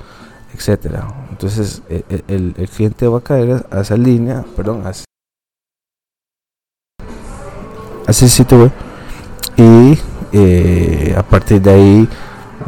etcétera. 0.54 1.08
Entonces, 1.30 1.82
e, 1.90 2.04
e, 2.10 2.24
el, 2.28 2.70
cliente 2.70 3.08
va 3.08 3.18
a 3.18 3.22
caer 3.22 3.66
a 3.70 3.82
esa 3.82 3.98
línea, 3.98 4.46
perdón, 4.56 4.84
a, 4.88 4.92
ese 8.08 8.30
sitio 8.30 8.60
web 8.60 8.72
y 9.58 10.00
eh, 10.32 11.16
a 11.18 11.24
partir 11.24 11.62
de 11.62 11.72
ahí 11.72 12.10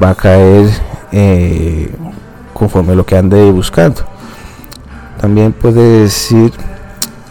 va 0.01 0.11
a 0.11 0.15
caer 0.15 0.69
eh, 1.11 1.93
conforme 2.53 2.95
lo 2.95 3.05
que 3.05 3.17
ande 3.17 3.51
buscando. 3.51 4.01
También 5.19 5.51
puede 5.51 6.01
decir 6.01 6.53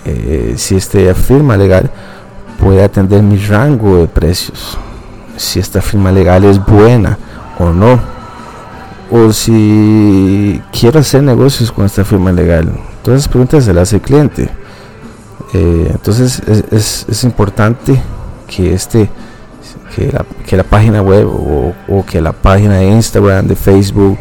eh, 0.04 0.54
si 0.56 0.76
esta 0.76 1.14
firma 1.14 1.56
legal 1.56 1.90
puede 2.60 2.82
atender 2.82 3.22
mi 3.22 3.38
rango 3.38 3.98
de 3.98 4.06
precios, 4.06 4.76
si 5.36 5.58
esta 5.60 5.80
firma 5.80 6.10
legal 6.12 6.44
es 6.44 6.64
buena 6.64 7.18
o 7.58 7.70
no, 7.70 7.98
o 9.10 9.32
si 9.32 10.60
quiero 10.72 11.00
hacer 11.00 11.22
negocios 11.22 11.70
con 11.70 11.86
esta 11.86 12.04
firma 12.04 12.32
legal. 12.32 12.72
Todas 13.02 13.20
esas 13.20 13.28
preguntas 13.28 13.64
se 13.64 13.72
las 13.72 13.88
hace 13.88 13.96
el 13.96 14.02
cliente. 14.02 14.50
Eh, 15.52 15.88
entonces 15.92 16.40
es, 16.70 17.24
importante 17.24 18.00
que 18.46 18.74
este 18.74 19.08
que 19.94 20.56
la, 20.56 20.64
página 20.64 21.00
web 21.00 21.26
o, 21.26 21.72
o, 21.88 22.04
que 22.04 22.20
la 22.20 22.32
página 22.32 22.74
de 22.74 22.88
Instagram, 22.88 23.46
de 23.46 23.56
Facebook 23.56 24.18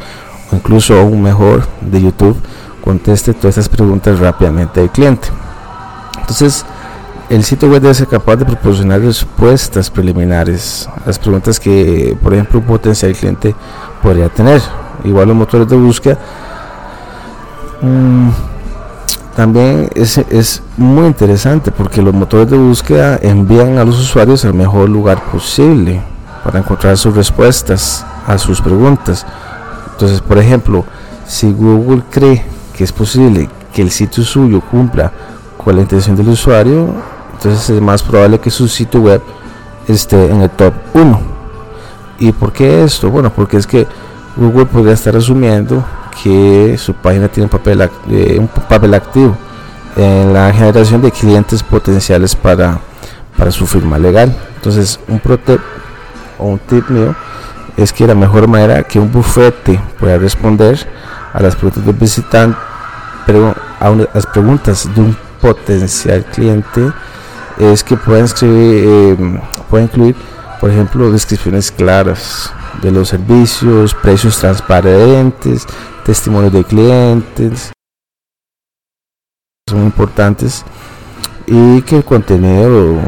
o 0.52 0.56
incluso 0.56 0.98
aún 0.98 1.22
mejor 1.22 1.68
de 1.82 2.02
YouTube 2.02 2.38
conteste 2.84 3.34
todas 3.34 3.58
estas 3.58 3.68
preguntas 3.68 4.20
rápidamente 4.20 4.80
al 4.80 4.92
cliente. 4.92 5.28
Entonces, 6.20 6.66
el 7.30 7.44
sitio 7.44 7.70
web 7.70 7.82
debe 7.82 7.94
ser 7.94 8.08
capaz 8.08 8.36
de 8.36 8.46
proporcionar 8.46 9.02
respuestas 9.02 9.90
preliminares 9.90 10.88
a 10.88 11.08
las 11.08 11.18
preguntas 11.18 11.60
que, 11.60 12.16
por 12.22 12.34
ejemplo, 12.34 12.60
un 12.60 12.66
potencial 12.66 13.14
cliente 13.14 13.56
podría 14.02 14.30
tener. 14.30 14.62
Igual 15.04 15.30
los 15.30 15.38
motores 15.38 15.68
de 15.68 15.76
búsqueda. 15.76 16.18
Mm, 17.82 18.30
también 19.36 19.90
es, 19.96 20.18
es, 20.18 20.62
muy 20.78 21.08
interesante 21.08 21.72
porque 21.72 22.02
los 22.02 22.14
motores 22.14 22.50
de 22.50 22.58
búsqueda 22.58 23.20
envían 23.22 23.78
a 23.78 23.84
los 23.84 24.00
usuarios 24.00 24.46
al 24.46 24.54
mejor 24.54 24.90
lugar 24.90 25.22
posible 25.32 26.02
para 26.44 26.60
encontrar 26.60 26.98
sus 26.98 27.14
respuestas 27.14 28.06
a 28.26 28.38
sus 28.38 28.62
preguntas. 28.62 29.26
Entonces, 29.92 30.22
por 30.22 30.38
ejemplo, 30.38 30.86
si 31.28 31.52
Google 31.52 32.04
cree 32.10 32.46
que 32.76 32.84
es 32.86 32.94
posible 32.94 33.50
que 33.74 33.82
el 33.82 33.92
sitio 33.92 34.24
suyo 34.24 34.62
cumpla 34.62 35.12
con 35.58 35.76
la 35.76 35.82
intención 35.82 36.16
del 36.16 36.30
usuario, 36.30 36.94
entonces 37.34 37.70
es 37.70 37.82
más 37.82 38.04
probable 38.04 38.40
que 38.40 38.50
su 38.50 38.70
sitio 38.70 39.02
web 39.02 39.22
esté 39.88 40.32
en 40.32 40.42
el 40.42 40.50
top 40.50 40.74
1. 40.94 41.20
¿Y 42.20 42.32
por 42.32 42.54
qué 42.54 42.84
esto? 42.84 43.10
Bueno, 43.10 43.32
porque 43.34 43.58
es 43.58 43.68
que 43.68 43.86
Google 44.38 44.66
podría 44.66 44.94
estar 44.94 45.16
asumiendo 45.16 45.84
que 46.24 46.78
su 46.78 46.94
página 46.94 47.28
tiene 47.28 47.46
un 47.46 47.50
papel, 47.50 47.90
eh, 48.10 48.38
un 48.40 48.48
papel 48.48 48.94
activo 48.94 49.36
en 49.96 50.34
la 50.34 50.52
generación 50.54 51.02
de 51.02 51.12
clientes 51.12 51.64
potenciales 51.64 52.36
para, 52.36 52.80
para 53.38 53.52
su 53.52 53.66
firma 53.66 53.98
legal. 53.98 54.36
Entonces, 54.56 55.00
un 55.08 55.20
pro 55.20 55.40
o 56.38 56.48
un 56.48 56.60
tip 56.60 56.90
mío 56.90 57.16
es 57.78 57.94
que 57.94 58.08
la 58.08 58.16
mejor 58.16 58.48
manera 58.48 58.84
que 58.84 59.00
un 59.00 59.12
bufete 59.12 59.80
pueda 60.00 60.18
responder 60.18 60.88
a 61.34 61.42
las 61.42 61.56
preguntas 61.56 61.86
del 61.86 61.96
visitante, 61.96 62.58
a 63.80 63.90
las 64.14 64.26
preguntas 64.28 64.90
de 64.94 65.02
un 65.02 65.18
potencial 65.42 66.24
cliente 66.26 66.92
es 67.58 67.84
que 67.84 67.96
pueda 67.98 68.24
escribir, 68.24 68.86
eh, 68.88 69.40
pueda 69.70 69.84
incluir, 69.84 70.16
por 70.60 70.72
ejemplo, 70.72 71.12
descripciones 71.12 71.72
claras 71.72 72.52
de 72.82 72.92
los 72.92 73.10
servicios, 73.10 73.94
precios 73.94 74.38
transparentes, 74.38 75.66
testimonios 76.06 76.54
de 76.54 76.64
clientes, 76.64 77.74
son 79.68 79.84
importantes 79.84 80.64
y 81.48 81.82
que 81.82 81.98
el 81.98 82.06
contenido 82.06 83.00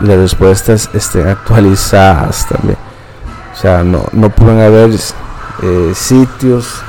y 0.00 0.04
las 0.04 0.18
respuestas 0.18 0.90
estén 0.92 1.28
actualizadas 1.28 2.46
también. 2.46 2.78
O 3.52 3.56
sea, 3.56 3.82
no, 3.82 4.04
no 4.12 4.28
pueden 4.28 4.60
haber 4.60 4.90
eh, 5.62 5.92
sitios 5.94 6.82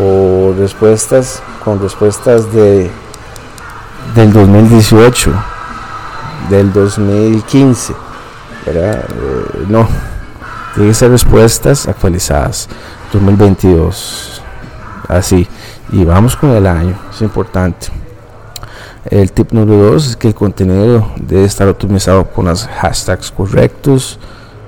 o 0.00 0.54
respuestas 0.58 1.42
con 1.62 1.80
respuestas 1.80 2.50
de 2.52 2.90
del 4.14 4.32
2018, 4.32 5.32
del 6.50 6.72
2015, 6.72 7.94
¿verdad? 8.66 9.04
Eh, 9.08 9.64
no, 9.68 9.86
tienen 10.74 10.90
que 10.90 10.94
ser 10.94 11.10
respuestas 11.10 11.86
actualizadas, 11.86 12.68
2022, 13.12 14.41
así, 15.08 15.46
y 15.90 16.04
vamos 16.04 16.36
con 16.36 16.50
el 16.50 16.66
año, 16.66 16.96
es 17.10 17.20
importante. 17.22 17.88
El 19.10 19.32
tip 19.32 19.52
número 19.52 19.92
2 19.92 20.10
es 20.10 20.16
que 20.16 20.28
el 20.28 20.34
contenido 20.34 21.08
debe 21.16 21.44
estar 21.44 21.66
optimizado 21.68 22.24
con 22.24 22.44
los 22.46 22.66
hashtags 22.68 23.32
correctos. 23.32 24.18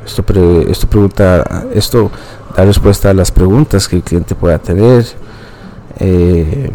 Esto, 0.04 0.24
esto, 0.68 0.86
pregunta, 0.88 1.64
esto 1.72 2.10
da 2.56 2.64
respuesta 2.64 3.10
a 3.10 3.14
las 3.14 3.30
preguntas 3.30 3.86
que 3.86 3.96
el 3.96 4.02
cliente 4.02 4.34
pueda 4.34 4.58
tener. 4.58 5.06
Eh, 5.98 6.70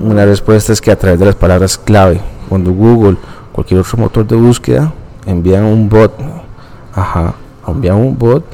una 0.00 0.26
respuesta 0.26 0.72
es 0.72 0.80
que 0.82 0.90
a 0.90 0.98
través 0.98 1.18
de 1.18 1.24
las 1.24 1.34
palabras 1.34 1.78
clave, 1.78 2.20
cuando 2.48 2.70
Google, 2.72 3.16
cualquier 3.52 3.80
otro 3.80 3.96
motor 3.96 4.26
de 4.26 4.36
búsqueda, 4.36 4.92
envían 5.24 5.64
un 5.64 5.88
bot, 5.88 6.12
ajá, 6.94 7.34
envían 7.66 7.96
un 7.96 8.18
bot 8.18 8.44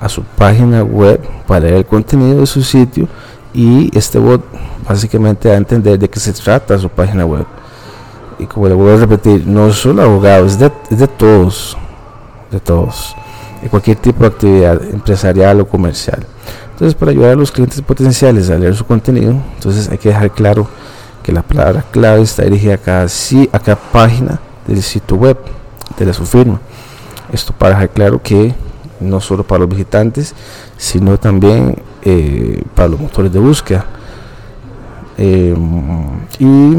a 0.00 0.08
su 0.08 0.22
página 0.22 0.82
web 0.82 1.20
para 1.46 1.60
leer 1.60 1.74
el 1.74 1.86
contenido 1.86 2.40
de 2.40 2.46
su 2.46 2.62
sitio 2.62 3.08
y 3.54 3.96
este 3.96 4.18
bot 4.18 4.42
básicamente 4.86 5.48
da 5.48 5.54
a 5.54 5.58
entender 5.58 5.98
de 5.98 6.08
qué 6.08 6.20
se 6.20 6.32
trata 6.32 6.78
su 6.78 6.88
página 6.88 7.24
web 7.24 7.46
y 8.38 8.46
como 8.46 8.68
le 8.68 8.74
vuelvo 8.74 8.96
a 8.96 9.00
repetir, 9.00 9.46
no 9.46 9.72
solo 9.72 10.02
abogados, 10.02 10.52
es 10.52 10.58
de, 10.58 10.70
es 10.90 10.98
de 10.98 11.08
todos, 11.08 11.76
de 12.50 12.60
todos, 12.60 13.14
de 13.62 13.68
cualquier 13.68 13.96
tipo 13.96 14.20
de 14.20 14.28
actividad 14.28 14.82
empresarial 14.84 15.60
o 15.60 15.68
comercial. 15.68 16.24
Entonces, 16.72 16.94
para 16.94 17.10
ayudar 17.10 17.32
a 17.32 17.34
los 17.34 17.50
clientes 17.50 17.80
potenciales 17.82 18.48
a 18.50 18.56
leer 18.56 18.76
su 18.76 18.86
contenido, 18.86 19.32
entonces 19.54 19.88
hay 19.88 19.98
que 19.98 20.10
dejar 20.10 20.30
claro 20.30 20.68
que 21.22 21.32
la 21.32 21.42
palabra 21.42 21.84
clave 21.90 22.22
está 22.22 22.44
dirigida 22.44 22.74
a 22.74 22.78
cada, 22.78 23.06
a 23.06 23.58
cada 23.58 23.76
página 23.76 24.40
del 24.66 24.82
sitio 24.82 25.16
web 25.16 25.36
de 25.98 26.06
la 26.06 26.12
su 26.12 26.24
firma. 26.24 26.60
Esto 27.32 27.52
para 27.52 27.70
dejar 27.70 27.90
claro 27.90 28.22
que 28.22 28.54
no 29.00 29.20
solo 29.20 29.42
para 29.42 29.60
los 29.60 29.68
visitantes, 29.68 30.34
sino 30.76 31.18
también 31.18 31.76
eh, 32.02 32.62
para 32.74 32.88
los 32.88 33.00
motores 33.00 33.32
de 33.32 33.38
búsqueda. 33.38 33.86
Eh, 35.20 35.52
y 36.38 36.76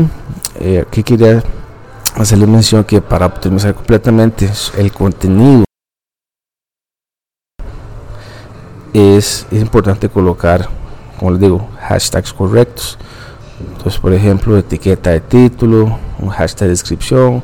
eh, 0.61 0.85
aquí 0.87 1.03
quería 1.03 1.43
hacerle 2.15 2.47
mención 2.47 2.85
que 2.85 3.01
para 3.01 3.25
optimizar 3.25 3.75
completamente 3.75 4.49
el 4.77 4.93
contenido 4.93 5.65
es, 8.93 9.45
importante 9.51 10.07
colocar, 10.07 10.69
como 11.17 11.31
les 11.31 11.41
digo, 11.41 11.69
hashtags 11.81 12.31
correctos. 12.31 12.97
Entonces, 13.59 13.99
por 13.99 14.13
ejemplo, 14.13 14.57
etiqueta 14.57 15.09
de 15.09 15.19
título, 15.19 15.99
un 16.19 16.29
hashtag 16.29 16.67
de 16.67 16.69
descripción, 16.69 17.43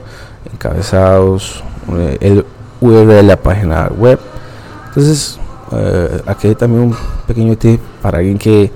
encabezados, 0.53 1.61
eh, 1.91 2.17
el 2.21 2.45
URL 2.79 3.07
de 3.07 3.23
la 3.23 3.35
página 3.35 3.89
web. 3.89 4.17
Entonces, 4.87 5.39
aquí 6.25 6.47
hay 6.47 6.55
también 6.55 6.83
un 6.83 6.95
pequeño 7.25 7.57
tip 7.57 7.79
para 8.01 8.19
alguien 8.19 8.37
que 8.37 8.71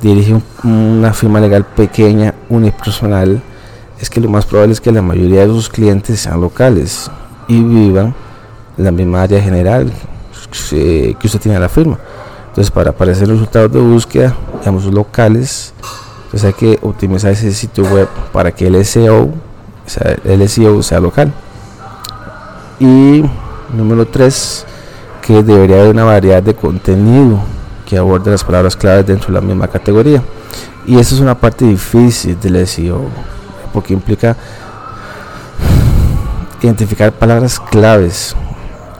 dirige 0.00 0.40
una 0.64 1.12
firma 1.12 1.40
legal 1.40 1.64
pequeña, 1.64 2.34
unipersonal 2.48 3.42
es 4.00 4.08
que 4.08 4.20
lo 4.20 4.28
más 4.28 4.46
probable 4.46 4.72
es 4.72 4.80
que 4.80 4.92
la 4.92 5.02
mayoría 5.02 5.40
de 5.40 5.48
sus 5.48 5.68
clientes 5.68 6.20
sean 6.20 6.40
locales 6.40 7.10
y 7.48 7.60
vivan 7.60 8.14
en 8.76 8.84
la 8.84 8.92
misma 8.92 9.22
área 9.22 9.42
general 9.42 9.92
que 10.50 11.26
usted 11.26 11.40
tiene 11.40 11.58
la 11.58 11.68
firma. 11.68 11.98
Entonces, 12.48 12.70
para 12.70 12.90
aparecer 12.90 13.28
resultados 13.28 13.72
de 13.72 13.80
búsqueda, 13.80 14.34
digamos 14.60 14.84
locales, 14.84 15.72
pues 16.30 16.44
hay 16.44 16.52
que 16.52 16.78
optimizar 16.82 17.32
ese 17.32 17.52
sitio 17.52 17.84
web 17.84 18.08
para 18.32 18.52
que 18.52 18.68
el 18.68 18.84
SEO, 18.84 19.30
sea, 19.86 20.16
el 20.24 20.48
SEO 20.48 20.82
sea 20.82 21.00
local. 21.00 21.32
Y 22.78 23.24
número 23.74 24.06
3, 24.06 24.66
que 25.22 25.42
debería 25.42 25.80
haber 25.80 25.90
una 25.90 26.04
variedad 26.04 26.42
de 26.42 26.54
contenido 26.54 27.40
que 27.88 27.96
aborde 27.96 28.30
las 28.30 28.44
palabras 28.44 28.76
claves 28.76 29.06
dentro 29.06 29.28
de 29.28 29.40
la 29.40 29.40
misma 29.40 29.66
categoría. 29.66 30.22
Y 30.86 30.98
esa 30.98 31.14
es 31.14 31.22
una 31.22 31.34
parte 31.34 31.64
difícil 31.64 32.38
del 32.38 32.66
SEO 32.66 33.00
porque 33.72 33.94
implica 33.94 34.36
identificar 36.60 37.12
palabras 37.12 37.58
claves 37.58 38.36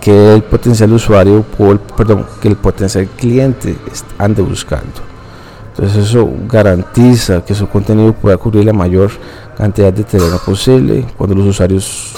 que 0.01 0.35
el 0.35 0.43
potencial 0.43 0.91
usuario 0.91 1.45
o 1.59 1.77
perdón, 1.77 2.25
que 2.41 2.49
el 2.49 2.57
potencial 2.57 3.07
cliente 3.09 3.77
ande 4.17 4.41
buscando. 4.41 5.03
Entonces 5.73 6.09
eso 6.09 6.27
garantiza 6.49 7.45
que 7.45 7.55
su 7.55 7.69
contenido 7.69 8.15
pueda 8.15 8.39
cubrir 8.39 8.65
la 8.65 8.73
mayor 8.73 9.11
cantidad 9.59 9.93
de 9.93 10.05
terreno 10.05 10.39
posible 10.39 11.05
cuando 11.19 11.37
los 11.37 11.49
usuarios 11.49 12.15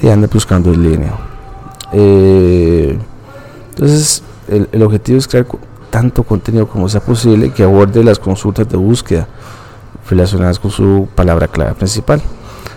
anden 0.00 0.30
buscando 0.32 0.72
en 0.72 0.80
línea. 0.80 1.12
Eh, 1.92 2.96
entonces 3.70 4.22
el 4.48 4.82
objetivo 4.82 5.18
es 5.18 5.26
crear 5.26 5.44
tanto 5.90 6.22
contenido 6.22 6.68
como 6.68 6.88
sea 6.88 7.00
posible 7.00 7.50
que 7.50 7.62
aborde 7.62 8.02
las 8.04 8.18
consultas 8.18 8.68
de 8.68 8.76
búsqueda 8.76 9.26
relacionadas 10.08 10.58
con 10.58 10.70
su 10.70 11.08
palabra 11.14 11.48
clave 11.48 11.74
principal. 11.74 12.20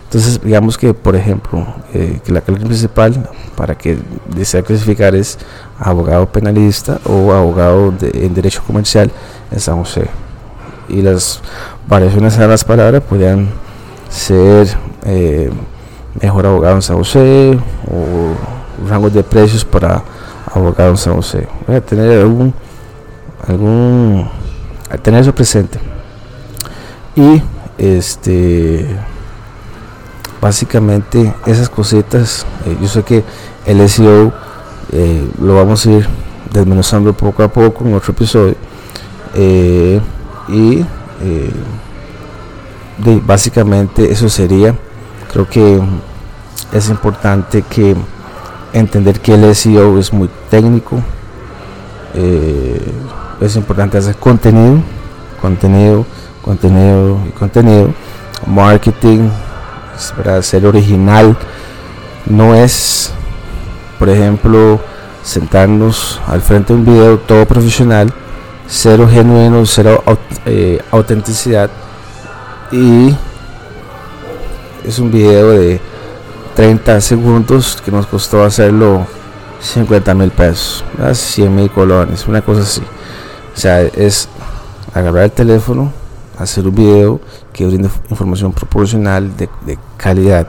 Entonces, 0.06 0.42
digamos 0.44 0.78
que, 0.78 0.94
por 0.94 1.16
ejemplo, 1.16 1.66
eh, 1.94 2.20
que 2.24 2.34
la 2.34 2.42
clave 2.42 2.66
principal 2.66 3.30
para 3.56 3.78
que 3.78 3.98
desea 4.36 4.62
clasificar 4.62 5.16
es 5.16 5.38
abogado 5.80 6.26
penalista 6.26 7.00
o 7.06 7.32
abogado 7.32 7.94
en 8.02 8.34
derecho 8.34 8.62
comercial 8.68 9.10
en 9.52 9.60
San 9.60 9.78
José. 9.78 10.08
Y 10.90 11.02
las 11.02 11.42
variaciones 11.88 12.38
a 12.40 12.48
las 12.48 12.66
palabras 12.66 13.02
podrían 13.04 13.48
ser 14.10 14.68
eh, 15.06 15.50
mejor 16.22 16.46
abogado 16.46 16.76
en 16.76 16.82
San 16.82 16.98
José 16.98 17.58
o 17.90 18.90
rangos 18.90 19.14
de 19.14 19.24
precios 19.24 19.64
para 19.64 20.04
abogado 20.54 20.92
en 20.92 20.98
San 20.98 21.16
José. 21.16 21.48
Voy 21.66 21.78
a 21.78 21.82
tener 21.82 22.20
algún, 22.20 22.54
algún, 23.48 24.30
a 24.90 24.98
tener 24.98 25.22
eso 25.22 25.34
presente. 25.34 25.80
Y 27.16 27.42
este 27.78 28.88
básicamente 30.42 31.34
esas 31.46 31.70
cositas 31.70 32.46
eh, 32.66 32.76
yo 32.82 32.88
sé 32.88 33.04
que 33.04 33.24
el 33.66 33.88
SEO 33.88 34.34
eh, 34.92 35.28
lo 35.40 35.56
vamos 35.56 35.86
a 35.86 35.92
ir 35.92 36.08
desmenuzando 36.52 37.14
poco 37.14 37.44
a 37.44 37.48
poco 37.48 37.86
en 37.86 37.94
otro 37.94 38.12
episodio 38.12 38.56
eh, 39.36 40.02
y 40.50 40.84
básicamente 43.26 44.12
eso 44.12 44.28
sería 44.30 44.76
creo 45.32 45.48
que 45.48 45.80
es 46.74 46.90
importante 46.90 47.62
que 47.62 47.96
entender 48.74 49.20
que 49.20 49.36
el 49.36 49.56
SEO 49.56 50.00
es 50.00 50.12
muy 50.12 50.30
técnico 50.50 51.02
es 53.42 53.56
importante 53.56 53.98
hacer 53.98 54.16
contenido 54.16 54.82
contenido 55.42 56.06
contenido 56.42 57.20
y 57.28 57.32
contenido, 57.32 57.94
marketing, 58.48 59.30
para 60.18 60.42
ser 60.42 60.66
original, 60.66 61.38
no 62.26 62.56
es, 62.56 63.12
por 64.00 64.10
ejemplo, 64.10 64.80
sentarnos 65.24 66.20
al 66.28 66.42
frente 66.42 66.74
de 66.74 66.80
un 66.80 66.86
video 66.86 67.20
todo 67.20 67.46
profesional, 67.46 68.12
cero 68.68 69.08
genuino, 69.10 69.66
cero 69.66 70.04
eh, 70.46 70.80
autenticidad 70.92 71.70
y 72.72 73.16
es 74.84 74.98
un 74.98 75.12
video 75.12 75.52
de 75.52 75.80
30 76.56 77.02
segundos 77.02 77.80
que 77.84 77.92
nos 77.92 78.08
costó 78.08 78.44
hacerlo 78.44 79.06
50 79.60 80.14
mil 80.16 80.32
pesos, 80.32 80.84
100 81.14 81.56
mil 81.56 81.70
colones, 81.70 82.28
una 82.28 82.42
cosa 82.42 82.62
así. 82.62 82.82
Sea, 83.62 83.82
es 83.82 84.28
agarrar 84.92 85.26
el 85.26 85.32
teléfono, 85.32 85.92
hacer 86.40 86.66
un 86.66 86.74
video 86.74 87.20
que 87.54 87.64
brinde 87.68 87.92
información 88.10 88.54
proporcional 88.54 89.38
de, 89.38 89.48
calidad 89.98 90.48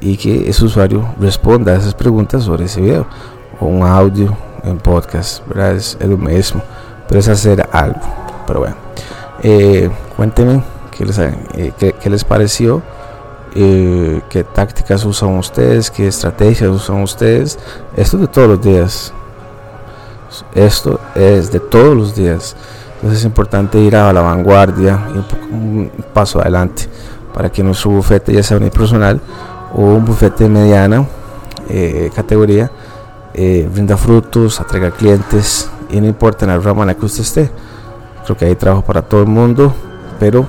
y 0.00 0.16
que 0.16 0.48
ese 0.48 0.64
usuario 0.64 1.16
responda 1.18 1.72
a 1.72 1.78
esas 1.78 1.94
preguntas 1.94 2.44
sobre 2.44 2.66
ese 2.66 2.80
video 2.80 3.08
o 3.58 3.66
un 3.66 3.82
audio 3.82 4.36
en 4.62 4.78
podcast, 4.78 5.44
¿verdad? 5.48 5.74
Es, 5.74 5.98
lo 6.00 6.16
mismo, 6.16 6.62
pero 7.08 7.18
es 7.18 7.26
hacer 7.26 7.68
algo. 7.72 7.98
Pero 8.46 8.60
bueno, 8.60 8.76
eh, 9.42 9.90
cuéntenme 10.16 10.62
qué 10.96 11.06
les, 11.06 11.18
eh, 11.18 11.72
qué, 11.76 12.08
les 12.08 12.22
pareció, 12.22 12.82
eh, 13.56 14.20
qué 14.30 14.44
tácticas 14.44 15.04
usan 15.04 15.36
ustedes, 15.38 15.90
qué 15.90 16.06
estrategias 16.06 16.70
usan 16.70 17.02
ustedes. 17.02 17.58
Esto 17.96 18.16
es 18.16 18.20
de 18.20 18.28
todos 18.28 18.48
los 18.48 18.62
días. 18.62 19.12
Esto 20.54 21.00
es 21.14 21.50
de 21.50 21.60
todos 21.60 21.96
los 21.96 22.14
días. 22.14 22.56
Entonces 22.96 23.20
es 23.20 23.24
importante 23.24 23.78
ir 23.78 23.96
a 23.96 24.12
la 24.12 24.20
vanguardia 24.20 25.06
y 25.14 25.54
un, 25.54 25.90
paso 26.12 26.40
adelante 26.40 26.88
para 27.32 27.50
que 27.50 27.62
nuestro 27.62 27.90
bufete, 27.90 28.32
ya 28.32 28.42
sea 28.42 28.56
unipersonal 28.56 29.20
o 29.74 29.82
un 29.82 30.04
bufete 30.04 30.44
de 30.44 30.50
mediana 30.50 31.06
eh, 31.68 32.10
categoría, 32.14 32.70
eh, 33.34 33.68
brinda 33.72 33.96
frutos, 33.96 34.60
atraiga 34.60 34.90
clientes 34.90 35.70
y 35.90 36.00
no 36.00 36.08
importa 36.08 36.44
en 36.44 36.50
la 36.50 36.58
rama 36.58 36.82
en 36.82 36.88
la 36.88 36.94
que 36.94 37.06
usted 37.06 37.22
esté. 37.22 37.50
Creo 38.24 38.36
que 38.36 38.46
hay 38.46 38.56
trabajo 38.56 38.82
para 38.82 39.02
todo 39.02 39.22
el 39.22 39.28
mundo, 39.28 39.72
pero 40.18 40.44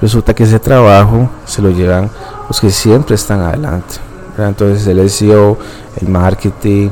resulta 0.00 0.34
que 0.34 0.44
ese 0.44 0.58
trabajo 0.58 1.30
se 1.46 1.62
lo 1.62 1.70
llevan 1.70 2.10
los 2.48 2.60
que 2.60 2.70
siempre 2.70 3.14
están 3.14 3.40
adelante. 3.40 3.96
Entonces 4.36 4.86
el 4.86 5.08
SEO, 5.08 5.56
el 6.00 6.08
marketing, 6.08 6.90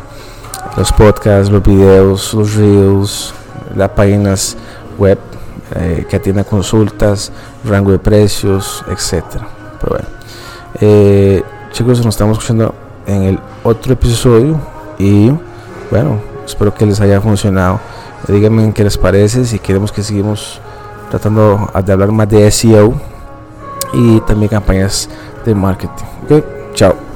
los 0.76 0.92
podcasts, 0.92 1.50
los 1.50 1.62
videos, 1.62 2.34
los 2.34 2.54
reels, 2.54 3.34
las 3.74 3.90
páginas 3.90 4.56
web 4.98 5.18
eh, 5.74 6.06
que 6.08 6.16
atienden 6.16 6.44
consultas, 6.44 7.32
rango 7.64 7.92
de 7.92 7.98
precios, 7.98 8.84
etcétera. 8.88 9.46
Pero 9.80 9.92
bueno, 9.92 10.08
eh, 10.80 11.42
chicos, 11.72 11.98
nos 11.98 12.14
estamos 12.14 12.38
escuchando 12.38 12.74
en 13.06 13.22
el 13.22 13.38
otro 13.62 13.92
episodio 13.92 14.60
y 14.98 15.32
bueno, 15.90 16.20
espero 16.44 16.74
que 16.74 16.86
les 16.86 17.00
haya 17.00 17.20
funcionado. 17.20 17.80
Díganme 18.28 18.72
qué 18.72 18.84
les 18.84 18.98
parece, 18.98 19.44
si 19.44 19.58
queremos 19.58 19.92
que 19.92 20.02
sigamos 20.02 20.60
tratando 21.10 21.70
de 21.84 21.92
hablar 21.92 22.12
más 22.12 22.28
de 22.28 22.50
SEO 22.50 22.94
y 23.92 24.20
también 24.20 24.48
campañas 24.48 25.08
de 25.44 25.54
marketing. 25.54 26.04
Ok, 26.24 26.44
chao. 26.74 27.09